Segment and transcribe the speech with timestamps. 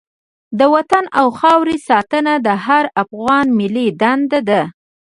[0.59, 4.61] د وطن او خاورې ساتنه د هر افغان ملي دنده ده.